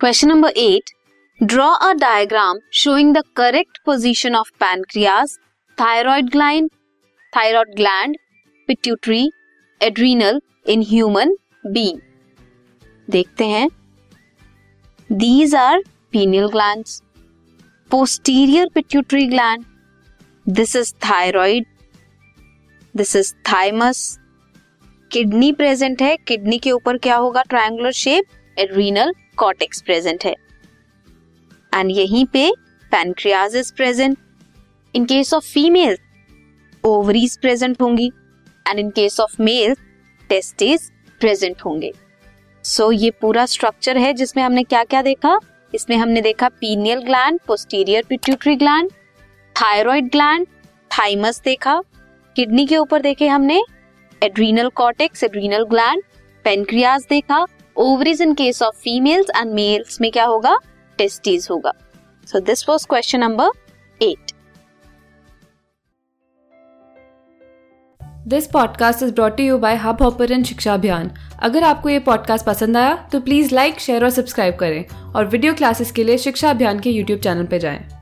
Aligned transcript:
Question 0.00 0.28
number 0.28 0.50
eight 0.56 0.90
draw 1.40 1.66
a 1.76 1.92
diagram 1.92 2.58
showing 2.72 3.12
the 3.14 3.22
correct 3.36 3.78
position 3.86 4.34
of 4.36 4.50
pancreas 4.60 5.36
thyroid 5.78 6.30
gland 6.32 6.70
thyroid 7.32 7.74
gland 7.76 8.16
pituitary 8.68 9.30
adrenal 9.80 10.40
in 10.68 10.84
human 10.88 11.36
being 11.66 12.00
देखते 13.08 13.46
हैं। 13.46 13.68
These 15.10 15.54
are 15.54 15.82
pineal 16.12 16.48
gland 16.48 16.84
posterior 17.90 18.68
pituitary 18.74 19.26
gland 19.26 19.64
this 20.46 20.76
is 20.76 20.94
thyroid 21.10 21.66
this 22.94 23.16
is 23.16 23.34
thymus 23.52 24.18
kidney 25.10 25.52
present 25.52 26.02
है। 26.02 26.16
Kidney 26.18 26.58
के 26.58 26.72
ऊपर 26.72 26.98
क्या 26.98 27.16
होगा? 27.16 27.42
Triangular 27.42 27.92
shape 28.04 28.58
adrenal 28.58 29.12
cortex 29.40 29.82
present 29.82 30.24
है। 30.24 30.34
And 31.72 31.90
यहीं 31.90 32.24
पे 32.26 32.50
pancreas 32.92 33.56
is 33.56 33.72
present 33.74 34.16
in 34.94 35.04
case 35.04 35.34
of 35.34 35.44
female 35.44 35.96
ovaries 36.84 37.38
present 37.40 37.80
होंगी। 37.82 38.10
And 38.66 38.78
in 38.78 38.90
case 38.90 39.20
of 39.20 39.42
male 39.42 39.74
testis 40.30 40.90
present 41.20 41.62
होंगे। 41.64 41.92
सो 42.64 42.84
so, 42.84 43.00
ये 43.00 43.10
पूरा 43.10 43.44
स्ट्रक्चर 43.46 43.98
है 43.98 44.12
जिसमें 44.12 44.42
हमने 44.42 44.62
क्या 44.64 44.82
क्या 44.84 45.02
देखा? 45.02 45.38
इसमें 45.72 45.96
हमने 45.96 46.20
देखा 46.20 46.48
pineal 46.50 47.00
gland 47.00 47.38
posterior 47.46 48.04
pituitary 48.08 48.54
gland 48.56 48.90
thyroid 49.56 50.10
gland 50.12 50.46
thymus 50.90 51.40
देखा। 51.44 51.80
किडनी 52.36 52.66
के 52.66 52.76
ऊपर 52.76 53.02
देखे 53.02 53.26
हमने 53.28 53.60
adrenal 54.22 54.68
cortex 54.74 55.24
adrenal 55.24 55.64
gland 55.64 56.02
pancreas 56.44 57.06
देखा। 57.10 57.44
Ovaries 57.76 58.22
in 58.22 58.34
case 58.34 58.62
of 58.62 58.76
females 58.76 59.30
and 59.36 59.52
males 59.52 60.00
में 60.00 60.10
क्या 60.10 60.24
होगा? 60.24 60.56
टेस्टीज 60.98 61.48
होगा। 61.50 61.72
So 62.26 62.40
this 62.40 62.68
was 62.68 62.86
question 62.86 63.20
number 63.20 63.50
eight 64.00 64.32
this 68.28 68.46
podcast 68.46 69.02
is 69.02 69.12
brought 69.12 69.40
you 69.40 69.58
by 69.58 69.76
Hubhopper 70.02 70.42
शिक्षा 70.42 70.74
अभियान 70.74 71.10
अगर 71.42 71.62
आपको 71.62 71.88
ये 71.88 71.98
पॉडकास्ट 71.98 72.46
पसंद 72.46 72.76
आया 72.76 72.94
तो 73.12 73.20
प्लीज़ 73.20 73.54
लाइक 73.54 73.80
शेयर 73.80 74.04
और 74.04 74.10
सब्सक्राइब 74.10 74.56
करें। 74.56 74.84
और 75.12 75.26
वीडियो 75.26 75.54
क्लासेस 75.54 75.92
के 75.92 76.04
लिए 76.04 76.18
शिक्षा 76.18 76.50
अभियान 76.50 76.80
के 76.80 76.90
यूट्यूब 76.90 77.20
चैनल 77.20 77.46
पर 77.46 77.58
जाएँ। 77.58 77.99